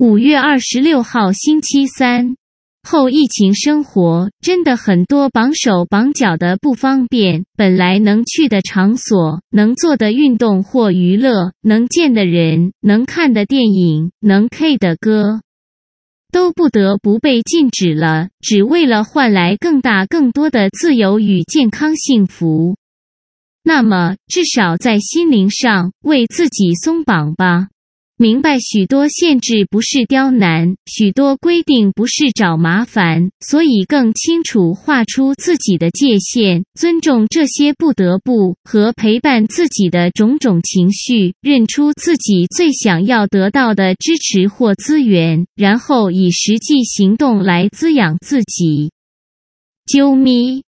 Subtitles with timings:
[0.00, 2.34] 五月二十六号星期三，
[2.82, 15.42] 后疫情生活真的很多绑手绑脚的不方便，本来能去的场所、能做的运动或娱乐、能见的人、能看的电影、能 K 的歌，
[16.32, 22.76] 都不得不被禁止了，只为了换来更大更多的自由与健康幸福。
[23.62, 27.68] 那么，至少在心灵上为自己松绑吧。
[28.20, 48.90] 明白许多限制不是刁难，许多规定不是找麻烦，所以更清楚画出自己的界限，尊重这些不得不和陪伴自己的种种情绪，认出自己最想要得到的支持或资源，然后以实际行动来滋养自己。
[49.86, 50.62] 啾咪。